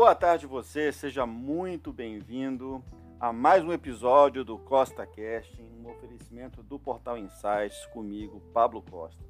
boa 0.00 0.14
tarde 0.14 0.46
você, 0.46 0.90
seja 0.90 1.26
muito 1.26 1.92
bem-vindo 1.92 2.82
a 3.20 3.34
mais 3.34 3.62
um 3.62 3.70
episódio 3.70 4.42
do 4.42 4.58
Costa 4.58 5.04
Casting, 5.04 5.70
um 5.78 5.90
oferecimento 5.90 6.62
do 6.62 6.78
Portal 6.78 7.18
Insights 7.18 7.84
comigo, 7.92 8.40
Pablo 8.50 8.80
Costa. 8.80 9.22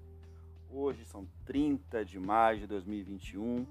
Hoje 0.70 1.04
são 1.04 1.26
30 1.44 2.04
de 2.04 2.20
maio 2.20 2.60
de 2.60 2.66
2021 2.68 3.66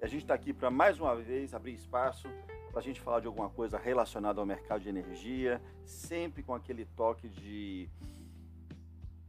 e 0.00 0.04
a 0.04 0.08
gente 0.08 0.22
está 0.22 0.34
aqui 0.34 0.52
para 0.52 0.72
mais 0.72 0.98
uma 0.98 1.14
vez 1.14 1.54
abrir 1.54 1.74
espaço 1.74 2.28
para 2.72 2.80
a 2.80 2.82
gente 2.82 3.00
falar 3.00 3.20
de 3.20 3.28
alguma 3.28 3.50
coisa 3.50 3.78
relacionada 3.78 4.40
ao 4.40 4.44
mercado 4.44 4.82
de 4.82 4.88
energia, 4.88 5.62
sempre 5.84 6.42
com 6.42 6.52
aquele 6.52 6.84
toque 6.84 7.28
de 7.28 7.88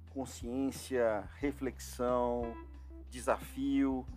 consciência, 0.09 1.29
reflexão, 1.35 2.51
desafio, 3.11 4.07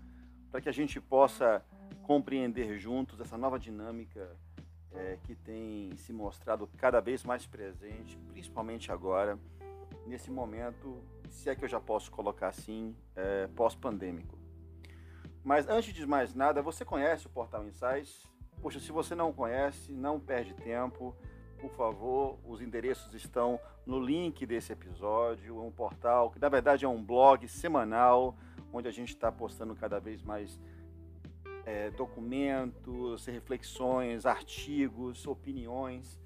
para 0.51 0.63
que 0.63 0.71
a 0.71 0.73
gente 0.73 0.99
possa 1.03 1.63
compreender 2.05 2.79
juntos 2.79 3.19
essa 3.19 3.37
nova 3.37 3.59
dinâmica 3.59 4.37
é, 4.93 5.19
que 5.25 5.35
tem 5.35 5.91
se 5.97 6.13
mostrado 6.13 6.69
cada 6.77 7.01
vez 7.01 7.25
mais 7.25 7.47
presente, 7.47 8.17
principalmente 8.29 8.93
agora, 8.93 9.39
nesse 10.07 10.31
momento, 10.31 11.03
se 11.31 11.49
é 11.49 11.57
que 11.57 11.65
eu 11.65 11.69
já 11.69 11.81
posso 11.81 12.11
colocar 12.11 12.49
assim, 12.49 12.95
é, 13.17 13.49
pós-pandêmico. 13.49 14.39
Mas 15.43 15.69
antes 15.69 15.93
de 15.93 16.07
mais 16.07 16.35
nada, 16.35 16.63
você 16.63 16.85
conhece 16.85 17.27
o 17.27 17.31
Portal 17.31 17.67
Insights? 17.67 18.23
Poxa, 18.63 18.79
se 18.79 18.93
você 18.93 19.15
não 19.15 19.33
conhece, 19.33 19.93
não 19.93 20.21
perde 20.21 20.55
tempo. 20.55 21.15
Por 21.59 21.71
favor, 21.71 22.39
os 22.45 22.61
endereços 22.61 23.13
estão 23.15 23.59
no 23.85 23.99
link 23.99 24.47
desse 24.47 24.73
episódio. 24.73 25.59
É 25.59 25.61
um 25.63 25.71
portal 25.71 26.31
que, 26.31 26.39
na 26.39 26.49
verdade, 26.49 26.85
é 26.85 26.89
um 26.89 27.03
blog 27.03 27.47
semanal, 27.49 28.37
onde 28.73 28.89
a 28.89 28.91
gente 28.91 29.11
está 29.11 29.31
postando 29.31 29.75
cada 29.75 29.99
vez 29.99 30.23
mais 30.23 30.59
é, 31.65 31.91
documentos, 31.91 33.27
reflexões, 33.27 34.27
artigos, 34.27 35.27
opiniões. 35.27 36.21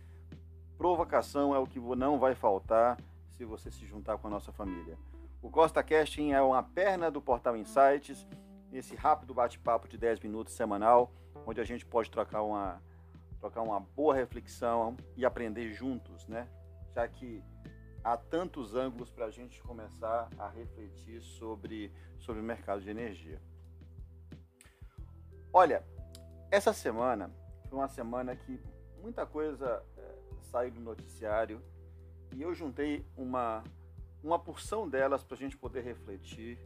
Provocação 0.77 1.55
é 1.55 1.59
o 1.59 1.67
que 1.67 1.79
não 1.79 2.19
vai 2.19 2.35
faltar 2.35 2.99
se 3.31 3.45
você 3.45 3.71
se 3.71 3.87
juntar 3.87 4.19
com 4.19 4.27
a 4.27 4.31
nossa 4.31 4.53
família. 4.53 4.99
O 5.41 5.51
Costa 5.51 5.83
Casting 5.83 6.33
é 6.33 6.43
uma 6.43 6.63
perna 6.63 7.11
do 7.11 7.21
Portal 7.21 7.57
Insights, 7.57 8.27
esse 8.73 8.97
rápido 8.97 9.33
bate-papo 9.33 9.89
de 9.89 9.97
10 9.97 10.21
minutos 10.21 10.55
semanal, 10.55 11.13
onde 11.47 11.61
a 11.61 11.65
gente 11.65 11.87
pode 11.87 12.11
trocar 12.11 12.43
uma, 12.43 12.83
trocar 13.39 13.63
uma 13.63 13.81
boa 13.81 14.15
reflexão 14.15 14.97
e 15.17 15.25
aprender 15.25 15.73
juntos, 15.73 16.27
né? 16.27 16.49
Já 16.95 17.07
que 17.07 17.43
há 18.03 18.17
tantos 18.17 18.75
ângulos 18.75 19.11
para 19.11 19.27
a 19.27 19.31
gente 19.31 19.63
começar 19.63 20.29
a 20.39 20.49
refletir 20.49 21.23
sobre, 21.23 21.93
sobre 22.19 22.41
o 22.41 22.45
mercado 22.45 22.81
de 22.81 22.91
energia. 22.91 23.41
Olha, 25.53 25.83
essa 26.51 26.73
semana 26.73 27.31
foi 27.69 27.79
uma 27.79 27.89
semana 27.89 28.37
que 28.37 28.61
muita 29.03 29.25
coisa 29.25 29.83
é, 29.97 30.15
saiu 30.51 30.71
do 30.71 30.81
noticiário 30.81 31.63
e 32.35 32.43
eu 32.43 32.55
juntei 32.55 33.05
uma, 33.17 33.65
uma 34.23 34.39
porção 34.39 34.89
delas 34.89 35.23
para 35.23 35.37
a 35.37 35.39
gente 35.39 35.57
poder 35.57 35.83
refletir, 35.83 36.59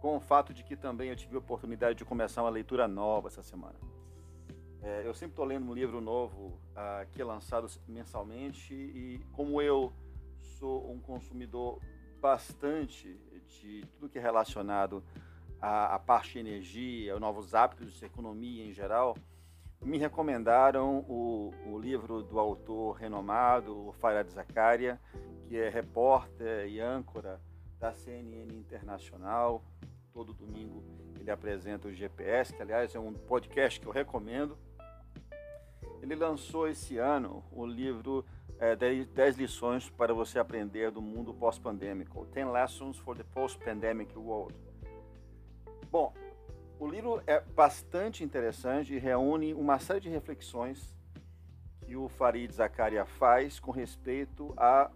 com 0.00 0.16
o 0.16 0.20
fato 0.20 0.54
de 0.54 0.64
que 0.64 0.76
também 0.76 1.10
eu 1.10 1.16
tive 1.16 1.36
a 1.36 1.38
oportunidade 1.38 1.98
de 1.98 2.04
começar 2.04 2.42
uma 2.42 2.50
leitura 2.50 2.88
nova 2.88 3.28
essa 3.28 3.42
semana. 3.42 3.78
É, 4.82 5.06
eu 5.06 5.14
sempre 5.14 5.32
estou 5.32 5.44
lendo 5.44 5.70
um 5.70 5.74
livro 5.74 6.00
novo 6.00 6.58
uh, 6.72 7.08
que 7.12 7.22
é 7.22 7.24
lançado 7.24 7.68
mensalmente 7.86 8.74
e 8.74 9.20
como 9.32 9.62
eu 9.62 9.92
sou 10.58 10.90
um 10.90 10.98
consumidor 10.98 11.78
bastante 12.20 13.16
de 13.46 13.86
tudo 13.92 14.08
que 14.08 14.18
é 14.18 14.20
relacionado 14.20 15.04
a, 15.62 15.94
a 15.94 15.98
parte 16.00 16.32
de 16.32 16.40
energia, 16.40 17.18
novos 17.20 17.54
hábitos 17.54 18.02
economia 18.02 18.66
em 18.66 18.72
geral, 18.72 19.16
me 19.80 19.96
recomendaram 19.96 21.04
o, 21.08 21.52
o 21.66 21.78
livro 21.78 22.22
do 22.22 22.38
autor 22.38 22.96
renomado, 22.96 23.94
Farad 24.00 24.28
Zakaria, 24.28 25.00
que 25.48 25.56
é 25.56 25.68
repórter 25.68 26.68
e 26.68 26.80
âncora 26.80 27.40
da 27.78 27.92
CNN 27.92 28.52
Internacional. 28.52 29.62
Todo 30.12 30.34
domingo 30.34 30.82
ele 31.18 31.30
apresenta 31.30 31.88
o 31.88 31.92
GPS, 31.92 32.52
que 32.52 32.60
aliás 32.60 32.94
é 32.94 32.98
um 32.98 33.12
podcast 33.12 33.80
que 33.80 33.86
eu 33.86 33.92
recomendo. 33.92 34.58
Ele 36.00 36.16
lançou 36.16 36.68
esse 36.68 36.98
ano 36.98 37.44
o 37.52 37.64
livro 37.64 38.24
é, 38.58 38.76
10 38.76 39.36
lições 39.36 39.88
para 39.90 40.12
você 40.12 40.38
aprender 40.38 40.90
do 40.90 41.00
mundo 41.00 41.32
pós-pandêmico, 41.32 42.26
10 42.26 42.48
Lessons 42.48 42.98
for 42.98 43.16
the 43.16 43.24
Post-Pandemic 43.24 44.16
World. 44.16 44.71
Bom, 45.92 46.10
o 46.80 46.88
livro 46.88 47.22
é 47.26 47.38
bastante 47.38 48.24
interessante 48.24 48.94
e 48.94 48.98
reúne 48.98 49.52
uma 49.52 49.78
série 49.78 50.00
de 50.00 50.08
reflexões 50.08 50.96
que 51.84 51.94
o 51.94 52.08
Farid 52.08 52.50
Zakaria 52.50 53.04
faz 53.04 53.60
com 53.60 53.70
respeito 53.70 54.54
a 54.56 54.90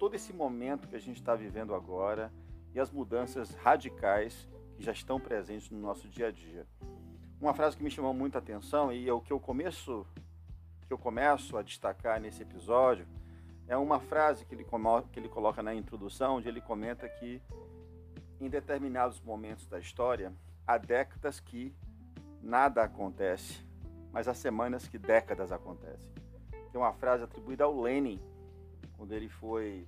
todo 0.00 0.16
esse 0.16 0.32
momento 0.32 0.88
que 0.88 0.96
a 0.96 0.98
gente 0.98 1.18
está 1.18 1.36
vivendo 1.36 1.72
agora 1.72 2.32
e 2.74 2.80
as 2.80 2.90
mudanças 2.90 3.54
radicais 3.54 4.48
que 4.74 4.82
já 4.82 4.90
estão 4.90 5.20
presentes 5.20 5.70
no 5.70 5.78
nosso 5.78 6.08
dia 6.08 6.26
a 6.26 6.32
dia. 6.32 6.66
Uma 7.40 7.54
frase 7.54 7.76
que 7.76 7.84
me 7.84 7.90
chamou 7.90 8.12
muita 8.12 8.38
atenção 8.38 8.92
e 8.92 9.08
é 9.08 9.12
o 9.12 9.20
que 9.20 9.32
eu 9.32 9.38
começo 9.38 10.04
que 10.88 10.92
eu 10.92 10.98
começo 10.98 11.56
a 11.56 11.62
destacar 11.62 12.20
nesse 12.20 12.42
episódio 12.42 13.06
é 13.68 13.76
uma 13.76 14.00
frase 14.00 14.44
que 14.44 14.56
ele, 14.56 14.66
que 15.12 15.20
ele 15.20 15.28
coloca 15.28 15.62
na 15.62 15.72
introdução, 15.72 16.38
onde 16.38 16.48
ele 16.48 16.60
comenta 16.60 17.08
que 17.08 17.40
em 18.40 18.48
determinados 18.48 19.20
momentos 19.20 19.66
da 19.66 19.78
história, 19.78 20.32
há 20.66 20.78
décadas 20.78 21.40
que 21.40 21.74
nada 22.42 22.82
acontece, 22.82 23.64
mas 24.12 24.28
há 24.28 24.34
semanas 24.34 24.86
que 24.86 24.98
décadas 24.98 25.52
acontecem. 25.52 26.10
Tem 26.70 26.80
uma 26.80 26.92
frase 26.92 27.24
atribuída 27.24 27.64
ao 27.64 27.80
Lenin, 27.80 28.20
quando 28.96 29.12
ele 29.12 29.28
foi 29.28 29.86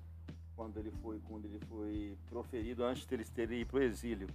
quando 0.56 0.76
ele 0.78 0.90
foi 0.90 1.20
quando 1.20 1.44
ele 1.44 1.60
foi 1.66 2.18
proferido 2.28 2.82
antes 2.82 3.06
de 3.06 3.14
eles 3.14 3.30
terem 3.30 3.60
ido 3.60 3.70
para 3.70 3.80
o 3.80 3.82
exílio. 3.82 4.28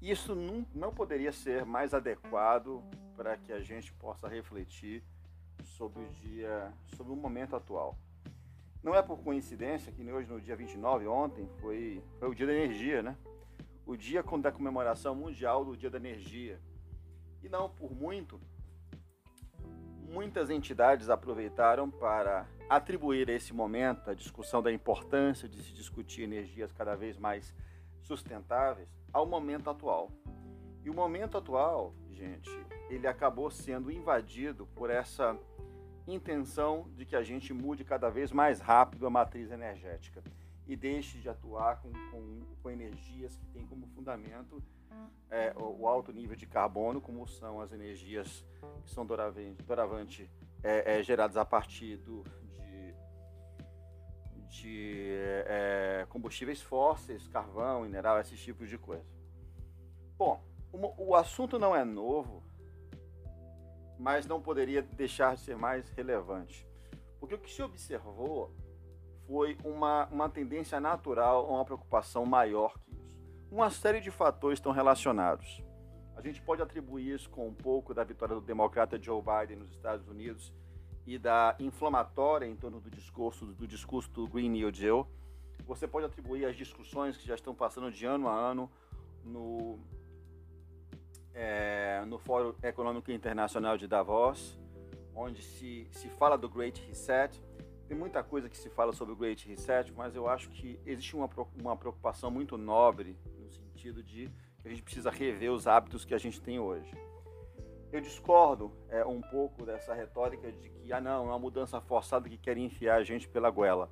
Isso 0.00 0.34
não, 0.34 0.66
não 0.74 0.92
poderia 0.92 1.30
ser 1.30 1.64
mais 1.64 1.94
adequado 1.94 2.82
para 3.16 3.36
que 3.36 3.52
a 3.52 3.60
gente 3.60 3.92
possa 3.92 4.26
refletir 4.26 5.02
sobre 5.64 6.02
o 6.02 6.08
dia, 6.10 6.72
sobre 6.96 7.12
o 7.12 7.16
momento 7.16 7.54
atual. 7.54 7.96
Não 8.82 8.94
é 8.96 9.02
por 9.02 9.22
coincidência 9.22 9.92
que 9.92 10.02
hoje, 10.10 10.28
no 10.28 10.40
dia 10.40 10.56
29, 10.56 11.06
ontem, 11.06 11.48
foi, 11.60 12.02
foi 12.18 12.28
o 12.28 12.34
dia 12.34 12.46
da 12.46 12.52
energia, 12.52 13.02
né? 13.02 13.16
O 13.86 13.96
dia 13.96 14.24
da 14.40 14.50
comemoração 14.50 15.14
mundial 15.14 15.64
do 15.64 15.76
dia 15.76 15.88
da 15.88 15.98
energia. 15.98 16.60
E 17.42 17.48
não 17.48 17.68
por 17.68 17.94
muito, 17.94 18.40
muitas 20.12 20.50
entidades 20.50 21.08
aproveitaram 21.08 21.90
para 21.90 22.48
atribuir 22.68 23.30
a 23.30 23.34
esse 23.34 23.54
momento 23.54 24.10
a 24.10 24.14
discussão 24.14 24.60
da 24.60 24.72
importância 24.72 25.48
de 25.48 25.62
se 25.62 25.72
discutir 25.72 26.22
energias 26.22 26.72
cada 26.72 26.96
vez 26.96 27.16
mais 27.16 27.54
sustentáveis 28.00 28.88
ao 29.12 29.26
momento 29.26 29.70
atual. 29.70 30.10
E 30.84 30.90
o 30.90 30.94
momento 30.94 31.38
atual, 31.38 31.94
gente, 32.10 32.50
ele 32.90 33.06
acabou 33.06 33.48
sendo 33.50 33.92
invadido 33.92 34.66
por 34.74 34.90
essa 34.90 35.38
intenção 36.06 36.88
de 36.96 37.04
que 37.04 37.16
a 37.16 37.22
gente 37.22 37.52
mude 37.52 37.84
cada 37.84 38.10
vez 38.10 38.32
mais 38.32 38.60
rápido 38.60 39.06
a 39.06 39.10
matriz 39.10 39.50
energética 39.50 40.22
e 40.66 40.76
deixe 40.76 41.18
de 41.18 41.28
atuar 41.28 41.80
com, 41.80 41.92
com, 42.10 42.40
com 42.62 42.70
energias 42.70 43.36
que 43.36 43.46
têm 43.46 43.66
como 43.66 43.86
fundamento 43.88 44.62
é, 45.30 45.52
o, 45.56 45.82
o, 45.82 45.88
alto 45.88 46.12
nível 46.12 46.36
de 46.36 46.46
carbono, 46.46 47.00
como 47.00 47.26
são 47.26 47.60
as 47.60 47.72
energias 47.72 48.44
que 48.84 48.90
são 48.90 49.06
doravante, 49.06 49.62
doravante 49.62 50.30
é, 50.62 50.98
é, 50.98 51.02
geradas 51.02 51.36
a 51.36 51.44
partir 51.44 51.96
do, 51.96 52.22
de, 52.50 52.94
de 54.48 55.08
é, 55.46 56.06
combustíveis 56.10 56.60
fósseis, 56.60 57.26
carvão, 57.28 57.82
mineral, 57.82 58.20
esses 58.20 58.38
tipos 58.40 58.68
de 58.68 58.76
coisa. 58.76 59.06
Bom, 60.18 60.44
o, 60.70 61.10
o 61.10 61.16
assunto 61.16 61.58
não 61.58 61.74
é 61.74 61.84
novo, 61.84 62.42
mas 64.02 64.26
não 64.26 64.42
poderia 64.42 64.82
deixar 64.82 65.36
de 65.36 65.42
ser 65.42 65.56
mais 65.56 65.88
relevante. 65.90 66.66
Porque 67.20 67.36
o 67.36 67.38
que 67.38 67.52
se 67.52 67.62
observou 67.62 68.52
foi 69.28 69.56
uma, 69.62 70.06
uma 70.06 70.28
tendência 70.28 70.80
natural 70.80 71.48
uma 71.48 71.64
preocupação 71.64 72.26
maior 72.26 72.76
que 72.80 72.90
isso. 72.90 73.12
Uma 73.48 73.70
série 73.70 74.00
de 74.00 74.10
fatores 74.10 74.58
estão 74.58 74.72
relacionados. 74.72 75.62
A 76.16 76.20
gente 76.20 76.42
pode 76.42 76.60
atribuir 76.60 77.14
isso 77.14 77.30
com 77.30 77.46
um 77.46 77.54
pouco 77.54 77.94
da 77.94 78.02
vitória 78.02 78.34
do 78.34 78.40
democrata 78.40 79.00
Joe 79.00 79.22
Biden 79.22 79.58
nos 79.58 79.70
Estados 79.70 80.08
Unidos 80.08 80.52
e 81.06 81.16
da 81.16 81.54
inflamatória 81.60 82.46
em 82.46 82.56
torno 82.56 82.80
do 82.80 82.90
discurso 82.90 83.46
do 83.46 83.68
discurso 83.68 84.10
do 84.10 84.26
Green 84.26 84.48
New 84.48 84.72
Deal. 84.72 85.08
Você 85.64 85.86
pode 85.86 86.06
atribuir 86.06 86.44
as 86.44 86.56
discussões 86.56 87.16
que 87.16 87.24
já 87.24 87.36
estão 87.36 87.54
passando 87.54 87.88
de 87.88 88.04
ano 88.04 88.26
a 88.26 88.34
ano 88.34 88.68
no 89.24 89.78
é, 91.34 92.04
no 92.06 92.18
Fórum 92.18 92.54
Econômico 92.62 93.10
Internacional 93.10 93.76
de 93.76 93.86
Davos, 93.86 94.58
onde 95.14 95.42
se, 95.42 95.86
se 95.90 96.08
fala 96.08 96.36
do 96.36 96.48
Great 96.48 96.80
Reset. 96.86 97.42
Tem 97.86 97.96
muita 97.96 98.22
coisa 98.22 98.48
que 98.48 98.56
se 98.56 98.70
fala 98.70 98.92
sobre 98.92 99.12
o 99.12 99.16
Great 99.16 99.46
Reset, 99.48 99.92
mas 99.92 100.14
eu 100.14 100.28
acho 100.28 100.48
que 100.50 100.80
existe 100.86 101.14
uma, 101.14 101.28
uma 101.60 101.76
preocupação 101.76 102.30
muito 102.30 102.56
nobre 102.56 103.18
no 103.38 103.50
sentido 103.50 104.02
de 104.02 104.30
que 104.60 104.68
a 104.68 104.70
gente 104.70 104.82
precisa 104.82 105.10
rever 105.10 105.50
os 105.52 105.66
hábitos 105.66 106.04
que 106.04 106.14
a 106.14 106.18
gente 106.18 106.40
tem 106.40 106.58
hoje. 106.58 106.90
Eu 107.92 108.00
discordo 108.00 108.72
é, 108.88 109.04
um 109.04 109.20
pouco 109.20 109.66
dessa 109.66 109.92
retórica 109.92 110.50
de 110.50 110.70
que, 110.70 110.92
ah, 110.92 111.00
não, 111.00 111.26
é 111.26 111.28
uma 111.28 111.38
mudança 111.38 111.78
forçada 111.80 112.26
que 112.28 112.38
quer 112.38 112.56
enfiar 112.56 112.96
a 112.96 113.04
gente 113.04 113.28
pela 113.28 113.50
goela. 113.50 113.90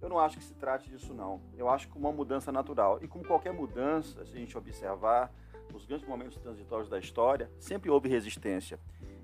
Eu 0.00 0.08
não 0.08 0.18
acho 0.18 0.38
que 0.38 0.44
se 0.44 0.54
trate 0.54 0.90
disso, 0.90 1.14
não. 1.14 1.40
Eu 1.56 1.68
acho 1.68 1.88
que 1.88 1.96
uma 1.96 2.12
mudança 2.12 2.52
natural. 2.52 2.98
E 3.02 3.08
como 3.08 3.24
qualquer 3.24 3.52
mudança, 3.52 4.24
se 4.24 4.32
a 4.32 4.38
gente 4.38 4.56
observar 4.56 5.32
os 5.74 5.84
grandes 5.84 6.06
momentos 6.06 6.36
transitórios 6.38 6.88
da 6.88 6.98
história, 6.98 7.50
sempre 7.58 7.90
houve 7.90 8.08
resistência. 8.08 8.78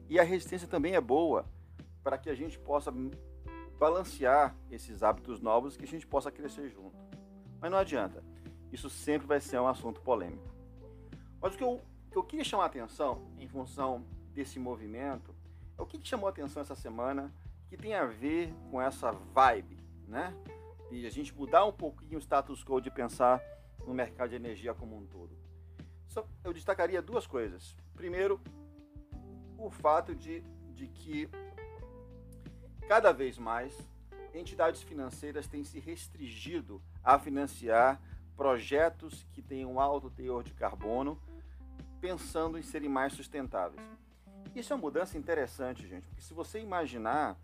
E 0.08 0.18
a 0.18 0.22
resistência 0.22 0.66
também 0.66 0.94
é 0.94 1.00
boa 1.00 1.46
para 2.02 2.18
que 2.18 2.28
a 2.28 2.34
gente 2.34 2.58
possa 2.58 2.92
balancear 3.78 4.54
esses 4.70 5.02
hábitos 5.02 5.40
novos 5.40 5.74
e 5.74 5.78
que 5.78 5.84
a 5.84 5.88
gente 5.88 6.06
possa 6.06 6.30
crescer 6.30 6.68
junto. 6.68 6.96
Mas 7.60 7.70
não 7.70 7.78
adianta. 7.78 8.22
Isso 8.72 8.88
sempre 8.88 9.26
vai 9.26 9.40
ser 9.40 9.60
um 9.60 9.66
assunto 9.66 10.00
polêmico. 10.00 10.52
Mas 11.40 11.54
o 11.54 11.58
que 11.58 11.64
eu, 11.64 11.80
que 12.10 12.16
eu 12.16 12.22
queria 12.22 12.44
chamar 12.44 12.64
a 12.64 12.66
atenção 12.66 13.30
em 13.38 13.48
função 13.48 14.04
desse 14.32 14.58
movimento 14.58 15.34
é 15.76 15.82
o 15.82 15.86
que, 15.86 15.98
que 15.98 16.08
chamou 16.08 16.26
a 16.26 16.30
atenção 16.30 16.62
essa 16.62 16.74
semana 16.74 17.32
que 17.68 17.76
tem 17.76 17.94
a 17.94 18.04
ver 18.04 18.52
com 18.70 18.80
essa 18.80 19.10
vibe, 19.10 19.78
né? 20.06 20.34
E 20.92 21.06
a 21.06 21.10
gente 21.10 21.34
mudar 21.34 21.64
um 21.64 21.72
pouquinho 21.72 22.18
o 22.18 22.22
status 22.22 22.62
quo 22.62 22.80
de 22.80 22.90
pensar 22.90 23.42
no 23.86 23.94
mercado 23.94 24.28
de 24.28 24.36
energia 24.36 24.74
como 24.74 24.96
um 24.96 25.06
todo. 25.06 25.34
Só, 26.06 26.28
eu 26.44 26.52
destacaria 26.52 27.00
duas 27.00 27.26
coisas. 27.26 27.74
Primeiro, 27.94 28.38
o 29.56 29.70
fato 29.70 30.14
de, 30.14 30.42
de 30.74 30.86
que 30.86 31.30
cada 32.86 33.10
vez 33.10 33.38
mais 33.38 33.74
entidades 34.34 34.82
financeiras 34.82 35.46
têm 35.46 35.64
se 35.64 35.80
restringido 35.80 36.82
a 37.02 37.18
financiar 37.18 37.98
projetos 38.36 39.26
que 39.32 39.40
tenham 39.40 39.80
alto 39.80 40.10
teor 40.10 40.42
de 40.42 40.52
carbono, 40.52 41.18
pensando 42.00 42.58
em 42.58 42.62
serem 42.62 42.88
mais 42.88 43.14
sustentáveis. 43.14 43.82
Isso 44.54 44.72
é 44.72 44.76
uma 44.76 44.82
mudança 44.82 45.16
interessante, 45.16 45.86
gente, 45.88 46.06
porque 46.06 46.20
se 46.20 46.34
você 46.34 46.60
imaginar 46.60 47.38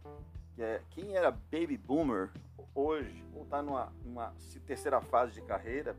que 0.54 0.62
é, 0.62 0.82
quem 0.90 1.14
era 1.14 1.30
baby 1.30 1.78
boomer 1.78 2.30
hoje, 2.78 3.24
ou 3.34 3.42
está 3.42 3.62
numa, 3.62 3.92
numa 4.04 4.34
terceira 4.66 5.00
fase 5.00 5.32
de 5.32 5.42
carreira, 5.42 5.96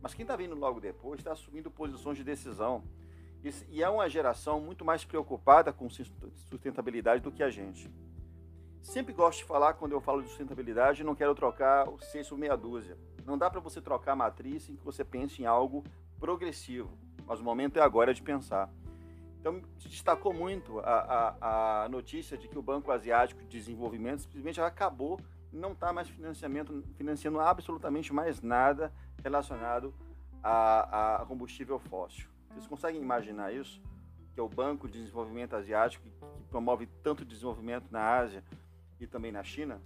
mas 0.00 0.14
quem 0.14 0.22
está 0.22 0.36
vindo 0.36 0.54
logo 0.54 0.80
depois 0.80 1.20
está 1.20 1.32
assumindo 1.32 1.70
posições 1.70 2.16
de 2.16 2.24
decisão. 2.24 2.82
E 3.68 3.82
é 3.82 3.88
uma 3.88 4.08
geração 4.08 4.60
muito 4.60 4.84
mais 4.84 5.04
preocupada 5.04 5.72
com 5.72 5.88
sustentabilidade 5.88 7.22
do 7.22 7.32
que 7.32 7.42
a 7.42 7.50
gente. 7.50 7.90
Sempre 8.82 9.12
gosto 9.12 9.38
de 9.38 9.44
falar, 9.44 9.74
quando 9.74 9.92
eu 9.92 10.00
falo 10.00 10.22
de 10.22 10.28
sustentabilidade, 10.28 11.04
não 11.04 11.14
quero 11.14 11.34
trocar 11.34 11.88
o 11.88 11.98
seis 12.00 12.28
por 12.28 12.38
meia 12.38 12.56
dúzia. 12.56 12.96
Não 13.24 13.38
dá 13.38 13.48
para 13.50 13.60
você 13.60 13.80
trocar 13.80 14.12
a 14.12 14.16
matriz 14.16 14.68
em 14.68 14.76
que 14.76 14.84
você 14.84 15.04
pense 15.04 15.42
em 15.42 15.46
algo 15.46 15.84
progressivo, 16.18 16.90
mas 17.26 17.40
o 17.40 17.44
momento 17.44 17.78
é 17.78 17.82
agora 17.82 18.12
de 18.12 18.22
pensar. 18.22 18.70
Então, 19.40 19.62
destacou 19.78 20.32
muito 20.32 20.80
a, 20.80 21.36
a, 21.40 21.84
a 21.84 21.88
notícia 21.88 22.36
de 22.36 22.48
que 22.48 22.58
o 22.58 22.62
Banco 22.62 22.90
Asiático 22.90 23.40
de 23.42 23.48
Desenvolvimento 23.48 24.22
simplesmente 24.22 24.60
acabou, 24.60 25.20
não 25.52 25.72
está 25.72 25.92
mais 25.92 26.08
financiamento, 26.08 26.84
financiando 26.96 27.40
absolutamente 27.40 28.12
mais 28.12 28.40
nada 28.40 28.92
relacionado 29.22 29.94
a, 30.42 31.22
a 31.22 31.26
combustível 31.26 31.78
fóssil. 31.78 32.28
Vocês 32.50 32.66
conseguem 32.66 33.00
imaginar 33.00 33.52
isso? 33.52 33.80
Que 34.34 34.40
é 34.40 34.42
o 34.42 34.48
Banco 34.48 34.88
de 34.88 35.00
Desenvolvimento 35.00 35.54
Asiático, 35.54 36.04
que, 36.04 36.10
que 36.10 36.48
promove 36.48 36.86
tanto 37.02 37.24
desenvolvimento 37.24 37.90
na 37.90 38.16
Ásia 38.18 38.44
e 39.00 39.06
também 39.06 39.32
na 39.32 39.42
China, 39.42 39.80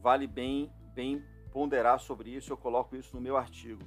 vale 0.00 0.26
bem, 0.26 0.72
bem 0.94 1.22
ponderar 1.52 1.98
sobre 2.00 2.30
isso, 2.30 2.52
eu 2.52 2.56
coloco 2.56 2.96
isso 2.96 3.14
no 3.14 3.20
meu 3.20 3.36
artigo. 3.36 3.82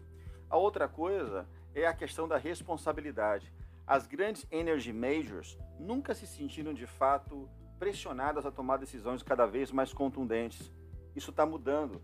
A 0.50 0.58
outra 0.58 0.88
coisa 0.88 1.48
é 1.74 1.88
a 1.88 1.94
questão 1.94 2.28
da 2.28 2.38
responsabilidade. 2.38 3.52
As 3.86 4.06
grandes 4.06 4.46
energy 4.52 4.94
majors 4.94 5.58
nunca 5.80 6.14
se 6.14 6.28
sentiram 6.28 6.74
de 6.74 6.86
fato 6.86 7.50
pressionadas 7.84 8.46
a 8.46 8.52
tomar 8.52 8.78
decisões 8.78 9.22
cada 9.22 9.46
vez 9.46 9.70
mais 9.70 9.92
contundentes. 9.92 10.72
Isso 11.14 11.32
está 11.32 11.46
mudando. 11.46 12.02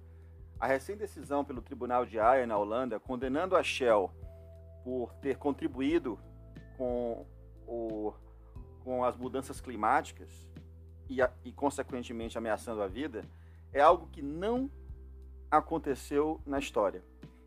A 0.60 0.68
recente 0.68 1.00
decisão 1.00 1.46
pelo 1.46 1.62
Tribunal 1.62 2.06
de 2.06 2.20
Haia 2.20 2.46
na 2.46 2.58
Holanda, 2.58 3.00
condenando 3.00 3.56
a 3.56 3.64
Shell 3.64 4.12
por 4.84 5.14
ter 5.22 5.38
contribuído 5.38 6.20
com, 6.78 7.26
o, 7.66 8.14
com 8.84 9.06
as 9.06 9.16
mudanças 9.16 9.62
climáticas 9.62 10.30
e, 11.08 11.22
a, 11.22 11.32
e, 11.46 11.54
consequentemente, 11.54 12.38
ameaçando 12.38 12.82
a 12.82 12.88
vida, 12.88 13.24
é 13.72 13.80
algo 13.80 14.08
que 14.08 14.22
não 14.22 14.70
aconteceu 15.50 16.42
na 16.46 16.60
história. 16.60 17.02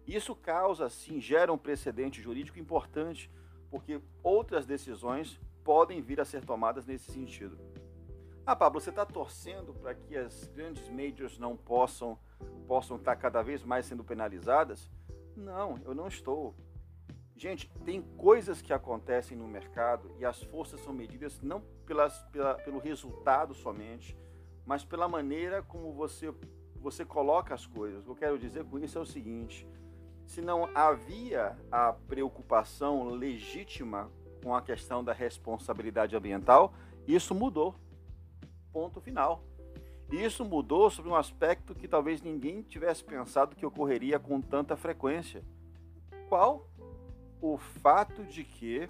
Isso 0.06 0.34
causa, 0.34 0.88
sim, 0.88 1.20
gera 1.20 1.52
um 1.52 1.58
precedente 1.58 2.22
jurídico 2.22 2.58
importante, 2.58 3.30
porque 3.70 4.00
outras 4.22 4.64
decisões 4.64 5.38
podem 5.62 6.00
vir 6.00 6.18
a 6.18 6.24
ser 6.24 6.42
tomadas 6.46 6.86
nesse 6.86 7.12
sentido. 7.12 7.58
Ah, 8.44 8.56
Pablo, 8.56 8.80
você 8.80 8.90
está 8.90 9.06
torcendo 9.06 9.72
para 9.72 9.94
que 9.94 10.16
as 10.16 10.48
grandes 10.48 10.88
majors 10.88 11.38
não 11.38 11.56
possam 11.56 12.18
possam 12.66 12.96
estar 12.96 13.14
cada 13.14 13.40
vez 13.40 13.62
mais 13.62 13.86
sendo 13.86 14.02
penalizadas? 14.02 14.90
Não, 15.36 15.78
eu 15.84 15.94
não 15.94 16.08
estou. 16.08 16.54
Gente, 17.36 17.70
tem 17.84 18.02
coisas 18.02 18.60
que 18.60 18.72
acontecem 18.72 19.36
no 19.36 19.46
mercado 19.46 20.10
e 20.18 20.24
as 20.24 20.42
forças 20.42 20.80
são 20.80 20.92
medidas 20.92 21.40
não 21.40 21.60
pelas, 21.86 22.18
pela, 22.32 22.54
pelo 22.54 22.78
resultado 22.78 23.54
somente, 23.54 24.16
mas 24.66 24.84
pela 24.84 25.08
maneira 25.08 25.62
como 25.62 25.92
você, 25.92 26.34
você 26.76 27.04
coloca 27.04 27.54
as 27.54 27.66
coisas. 27.66 28.02
O 28.02 28.04
que 28.06 28.10
eu 28.10 28.16
quero 28.16 28.38
dizer 28.38 28.64
com 28.64 28.78
isso 28.78 28.98
é 28.98 29.00
o 29.00 29.06
seguinte: 29.06 29.66
se 30.26 30.40
não 30.40 30.68
havia 30.74 31.56
a 31.70 31.92
preocupação 31.92 33.08
legítima 33.10 34.10
com 34.42 34.54
a 34.54 34.62
questão 34.62 35.02
da 35.04 35.12
responsabilidade 35.12 36.16
ambiental, 36.16 36.74
isso 37.06 37.34
mudou. 37.34 37.74
Ponto 38.72 39.00
final. 39.00 39.44
Isso 40.10 40.44
mudou 40.44 40.90
sobre 40.90 41.10
um 41.10 41.14
aspecto 41.14 41.74
que 41.74 41.88
talvez 41.88 42.20
ninguém 42.20 42.62
tivesse 42.62 43.02
pensado 43.02 43.56
que 43.56 43.64
ocorreria 43.64 44.18
com 44.18 44.40
tanta 44.40 44.76
frequência. 44.76 45.42
Qual? 46.28 46.68
O 47.40 47.56
fato 47.56 48.24
de 48.24 48.44
que 48.44 48.88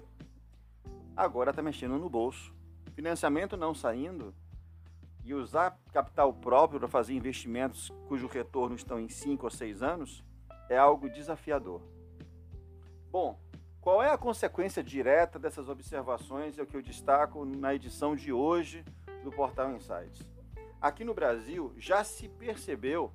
agora 1.15 1.51
está 1.51 1.61
mexendo 1.61 1.97
no 1.97 2.09
bolso. 2.09 2.53
Financiamento 2.93 3.55
não 3.55 3.73
saindo 3.73 4.33
e 5.23 5.33
usar 5.33 5.79
capital 5.91 6.33
próprio 6.33 6.79
para 6.79 6.89
fazer 6.89 7.13
investimentos 7.13 7.91
cujo 8.07 8.27
retorno 8.27 8.75
estão 8.75 8.99
em 8.99 9.07
5 9.07 9.45
ou 9.45 9.49
6 9.49 9.81
anos 9.81 10.23
é 10.69 10.77
algo 10.77 11.09
desafiador. 11.09 11.81
Bom, 13.11 13.39
qual 13.79 14.03
é 14.03 14.11
a 14.11 14.17
consequência 14.17 14.83
direta 14.83 15.39
dessas 15.39 15.69
observações? 15.69 16.57
É 16.57 16.63
o 16.63 16.65
que 16.65 16.75
eu 16.75 16.81
destaco 16.81 17.45
na 17.45 17.73
edição 17.73 18.15
de 18.15 18.33
hoje 18.33 18.83
do 19.23 19.31
Portal 19.31 19.71
Insights. 19.71 20.27
Aqui 20.81 21.03
no 21.03 21.13
Brasil 21.13 21.73
já 21.77 22.03
se 22.03 22.27
percebeu 22.27 23.11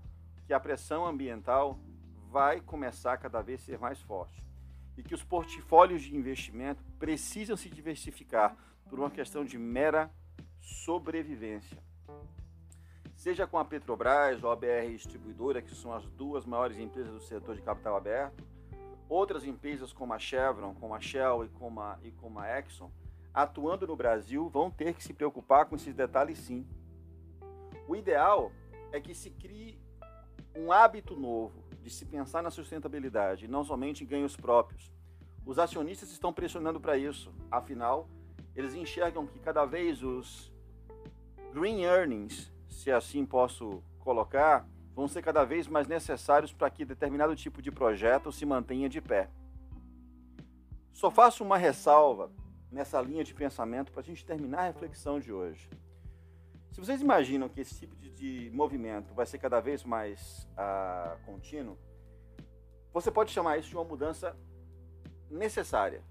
que 0.46 0.54
a 0.54 0.60
pressão 0.60 1.06
ambiental 1.06 1.78
vai 2.30 2.60
começar 2.60 3.12
a 3.12 3.18
cada 3.18 3.42
vez 3.42 3.60
ser 3.60 3.78
mais 3.78 4.00
forte 4.00 4.42
e 4.96 5.02
que 5.02 5.14
os 5.14 5.22
portfólios 5.22 6.02
de 6.02 6.16
investimento 6.16 6.82
precisam 6.98 7.56
se 7.56 7.68
diversificar 7.68 8.56
por 8.88 8.98
uma 8.98 9.10
questão 9.10 9.44
de 9.44 9.58
mera 9.58 10.10
sobrevivência. 10.60 11.78
Seja 13.14 13.46
com 13.46 13.58
a 13.58 13.64
Petrobras 13.64 14.42
ou 14.42 14.50
a 14.50 14.56
BR 14.56 14.90
Distribuidora, 14.90 15.60
que 15.60 15.74
são 15.74 15.92
as 15.92 16.04
duas 16.10 16.46
maiores 16.46 16.78
empresas 16.78 17.12
do 17.12 17.20
setor 17.20 17.54
de 17.56 17.62
capital 17.62 17.96
aberto, 17.96 18.44
outras 19.08 19.44
empresas 19.44 19.92
como 19.92 20.12
a 20.12 20.18
Chevron, 20.18 20.74
como 20.74 20.94
a 20.94 21.00
Shell 21.00 21.44
e 21.44 21.48
como 21.48 21.80
a, 21.80 21.98
e 22.02 22.12
como 22.12 22.38
a 22.38 22.58
Exxon, 22.58 22.90
atuando 23.32 23.86
no 23.86 23.96
Brasil, 23.96 24.48
vão 24.48 24.70
ter 24.70 24.94
que 24.94 25.02
se 25.02 25.12
preocupar 25.12 25.66
com 25.66 25.76
esses 25.76 25.94
detalhes 25.94 26.38
sim. 26.38 26.66
O 27.86 27.96
ideal 27.96 28.52
é 28.92 29.00
que 29.00 29.14
se 29.14 29.30
crie 29.30 29.78
um 30.54 30.72
hábito 30.72 31.16
novo 31.16 31.62
de 31.82 31.90
se 31.90 32.04
pensar 32.04 32.42
na 32.42 32.50
sustentabilidade, 32.50 33.48
não 33.48 33.64
somente 33.64 34.04
em 34.04 34.06
ganhos 34.06 34.36
próprios. 34.36 34.92
Os 35.46 35.58
acionistas 35.58 36.10
estão 36.10 36.32
pressionando 36.32 36.80
para 36.80 36.96
isso, 36.96 37.32
afinal, 37.50 38.08
eles 38.54 38.74
enxergam 38.74 39.26
que 39.26 39.38
cada 39.38 39.64
vez 39.64 40.02
os 40.02 40.52
green 41.52 41.84
earnings, 41.84 42.52
se 42.68 42.90
assim 42.90 43.24
posso 43.24 43.82
colocar, 44.00 44.68
vão 44.94 45.06
ser 45.06 45.22
cada 45.22 45.44
vez 45.44 45.68
mais 45.68 45.86
necessários 45.86 46.52
para 46.52 46.68
que 46.68 46.84
determinado 46.84 47.36
tipo 47.36 47.62
de 47.62 47.70
projeto 47.70 48.32
se 48.32 48.44
mantenha 48.44 48.88
de 48.88 49.00
pé. 49.00 49.30
Só 50.92 51.10
faço 51.10 51.44
uma 51.44 51.56
ressalva 51.56 52.30
nessa 52.70 53.00
linha 53.00 53.24
de 53.24 53.34
pensamento 53.34 53.92
para 53.92 54.00
a 54.00 54.04
gente 54.04 54.24
terminar 54.24 54.60
a 54.60 54.66
reflexão 54.66 55.18
de 55.18 55.32
hoje. 55.32 55.68
Se 56.70 56.80
vocês 56.80 57.00
imaginam 57.00 57.48
que 57.48 57.60
esse 57.60 57.74
tipo 57.74 57.96
de, 57.96 58.10
de 58.10 58.50
movimento 58.54 59.14
vai 59.14 59.26
ser 59.26 59.38
cada 59.38 59.60
vez 59.60 59.82
mais 59.82 60.46
uh, 60.52 61.18
contínuo, 61.24 61.76
você 62.92 63.10
pode 63.10 63.32
chamar 63.32 63.58
isso 63.58 63.68
de 63.68 63.76
uma 63.76 63.84
mudança 63.84 64.36
necessária. 65.30 66.02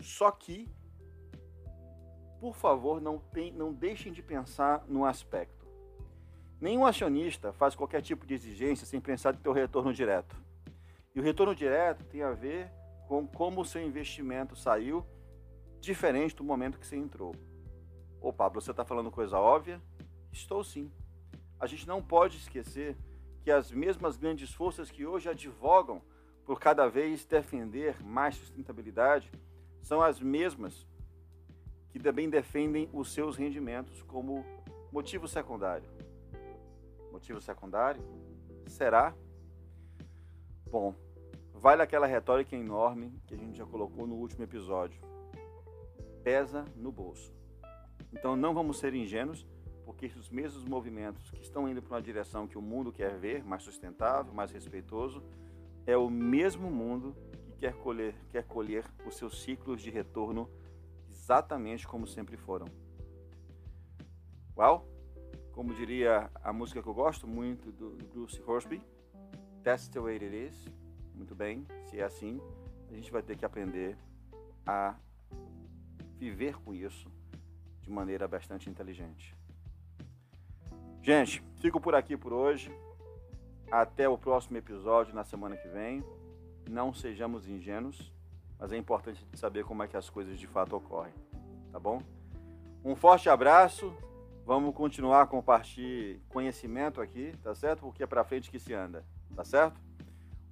Só 0.00 0.30
que, 0.30 0.68
por 2.40 2.54
favor, 2.54 3.00
não, 3.00 3.18
tem, 3.18 3.52
não 3.52 3.72
deixem 3.72 4.12
de 4.12 4.22
pensar 4.22 4.84
no 4.88 5.04
aspecto. 5.04 5.66
Nenhum 6.60 6.86
acionista 6.86 7.52
faz 7.52 7.74
qualquer 7.74 8.02
tipo 8.02 8.26
de 8.26 8.34
exigência 8.34 8.86
sem 8.86 9.00
pensar 9.00 9.34
no 9.34 9.40
seu 9.40 9.52
retorno 9.52 9.92
direto. 9.92 10.36
E 11.14 11.20
o 11.20 11.22
retorno 11.22 11.54
direto 11.54 12.04
tem 12.04 12.22
a 12.22 12.32
ver 12.32 12.70
com 13.06 13.26
como 13.26 13.60
o 13.60 13.64
seu 13.64 13.82
investimento 13.82 14.56
saiu 14.56 15.06
diferente 15.80 16.34
do 16.34 16.44
momento 16.44 16.78
que 16.78 16.86
você 16.86 16.96
entrou. 16.96 17.34
Ô 18.20 18.32
Pablo, 18.32 18.60
você 18.60 18.70
está 18.70 18.84
falando 18.84 19.10
coisa 19.10 19.38
óbvia? 19.38 19.80
Estou 20.32 20.64
sim. 20.64 20.90
A 21.58 21.66
gente 21.66 21.86
não 21.86 22.02
pode 22.02 22.36
esquecer 22.36 22.96
que 23.42 23.50
as 23.50 23.70
mesmas 23.70 24.16
grandes 24.16 24.52
forças 24.52 24.90
que 24.90 25.06
hoje 25.06 25.28
advogam 25.28 26.02
por 26.44 26.58
cada 26.58 26.88
vez 26.88 27.24
defender 27.24 28.02
mais 28.02 28.36
sustentabilidade 28.36 29.30
são 29.82 30.02
as 30.02 30.20
mesmas 30.20 30.86
que 31.90 31.98
também 32.00 32.28
defendem 32.28 32.90
os 32.92 33.12
seus 33.12 33.36
rendimentos 33.36 34.02
como 34.02 34.44
motivo 34.92 35.28
secundário. 35.28 35.88
Motivo 37.12 37.40
secundário? 37.40 38.02
Será? 38.66 39.14
Bom, 40.70 40.94
vale 41.60 41.82
aquela 41.82 42.06
retórica 42.06 42.54
enorme 42.54 43.12
que 43.26 43.34
a 43.34 43.36
gente 43.36 43.56
já 43.56 43.66
colocou 43.66 44.06
no 44.06 44.14
último 44.14 44.44
episódio. 44.44 45.00
Pesa 46.22 46.64
no 46.76 46.92
bolso. 46.92 47.32
Então 48.12 48.36
não 48.36 48.54
vamos 48.54 48.78
ser 48.78 48.94
ingênuos, 48.94 49.46
porque 49.84 50.06
os 50.06 50.28
mesmos 50.30 50.64
movimentos 50.64 51.30
que 51.30 51.42
estão 51.42 51.68
indo 51.68 51.82
para 51.82 51.96
uma 51.96 52.02
direção 52.02 52.46
que 52.46 52.58
o 52.58 52.62
mundo 52.62 52.92
quer 52.92 53.16
ver, 53.16 53.44
mais 53.44 53.62
sustentável, 53.62 54.32
mais 54.32 54.50
respeitoso, 54.50 55.22
é 55.86 55.96
o 55.96 56.10
mesmo 56.10 56.70
mundo 56.70 57.14
que 57.44 57.52
quer 57.52 57.74
colher, 57.74 58.14
quer 58.30 58.44
colher 58.44 58.84
os 59.06 59.16
seus 59.16 59.42
ciclos 59.42 59.80
de 59.80 59.90
retorno 59.90 60.50
exatamente 61.08 61.86
como 61.86 62.06
sempre 62.06 62.36
foram. 62.36 62.66
Well, 64.56 64.86
como 65.52 65.74
diria 65.74 66.30
a 66.42 66.52
música 66.52 66.82
que 66.82 66.88
eu 66.88 66.94
gosto 66.94 67.26
muito 67.26 67.70
do 67.70 67.96
Bruce 68.12 68.42
Horsby, 68.46 68.82
That's 69.66 69.88
the 69.88 70.00
way 70.00 70.14
it 70.14 70.32
is. 70.32 70.54
Muito 71.16 71.34
bem, 71.34 71.66
se 71.86 71.98
é 71.98 72.04
assim, 72.04 72.40
a 72.90 72.94
gente 72.94 73.10
vai 73.10 73.22
ter 73.22 73.36
que 73.36 73.44
aprender 73.44 73.96
a 74.66 74.94
viver 76.18 76.56
com 76.58 76.74
isso 76.74 77.10
de 77.80 77.90
maneira 77.90 78.28
bastante 78.28 78.68
inteligente. 78.68 79.34
Gente, 81.02 81.42
fico 81.56 81.80
por 81.80 81.94
aqui 81.94 82.16
por 82.16 82.32
hoje. 82.32 82.70
Até 83.70 84.08
o 84.08 84.18
próximo 84.18 84.56
episódio 84.58 85.14
na 85.14 85.24
semana 85.24 85.56
que 85.56 85.68
vem. 85.68 86.04
Não 86.68 86.92
sejamos 86.92 87.48
ingênuos, 87.48 88.12
mas 88.58 88.72
é 88.72 88.76
importante 88.76 89.24
saber 89.34 89.64
como 89.64 89.82
é 89.82 89.88
que 89.88 89.96
as 89.96 90.10
coisas 90.10 90.38
de 90.38 90.46
fato 90.46 90.76
ocorrem, 90.76 91.14
tá 91.70 91.78
bom? 91.78 92.02
Um 92.84 92.96
forte 92.96 93.28
abraço. 93.28 93.94
Vamos 94.44 94.74
continuar 94.74 95.22
a 95.22 95.26
compartilhar 95.26 96.20
conhecimento 96.28 97.00
aqui, 97.00 97.32
tá 97.42 97.54
certo? 97.54 97.80
Porque 97.80 98.02
é 98.02 98.06
para 98.06 98.24
frente 98.24 98.50
que 98.50 98.58
se 98.58 98.74
anda, 98.74 99.04
tá 99.34 99.44
certo? 99.44 99.80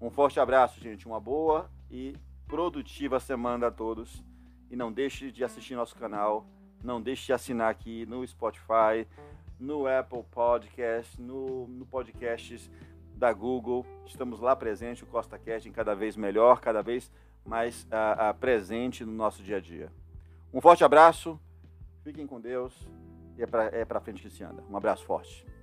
Um 0.01 0.11
forte 0.11 0.39
abraço, 0.39 0.81
gente. 0.81 1.07
Uma 1.07 1.21
boa 1.21 1.71
e 1.91 2.17
produtiva 2.47 3.19
semana 3.21 3.69
a 3.69 3.71
todos. 3.71 4.23
E 4.71 4.77
não 4.77 4.93
deixe 4.93 5.31
de 5.31 5.45
assistir 5.45 5.75
nosso 5.75 5.97
canal. 5.97 6.47
Não 6.83 7.01
deixe 7.01 7.27
de 7.27 7.33
assinar 7.33 7.71
aqui 7.71 8.05
no 8.07 8.27
Spotify, 8.27 9.07
no 9.59 9.87
Apple 9.87 10.23
Podcast, 10.31 11.21
no, 11.21 11.67
no 11.69 11.87
podcasts 11.87 12.71
da 13.15 13.33
Google. 13.33 13.87
Estamos 14.05 14.41
lá 14.41 14.55
presente, 14.55 15.05
o 15.05 15.07
Costa 15.07 15.39
Cast, 15.39 15.71
cada 15.71 15.95
vez 15.95 16.17
melhor, 16.17 16.61
cada 16.61 16.83
vez 16.83 17.11
mais 17.45 17.85
uh, 17.85 18.31
uh, 18.31 18.35
presente 18.39 19.05
no 19.05 19.13
nosso 19.13 19.43
dia 19.43 19.57
a 19.57 19.61
dia. 19.61 19.91
Um 20.53 20.61
forte 20.61 20.85
abraço, 20.85 21.39
fiquem 22.03 22.27
com 22.27 22.41
Deus 22.41 22.87
e 23.37 23.43
é 23.43 23.47
para 23.47 23.67
é 23.67 24.01
frente 24.01 24.23
que 24.23 24.31
se 24.31 24.43
anda. 24.43 24.63
Um 24.71 24.77
abraço 24.77 25.05
forte. 25.05 25.54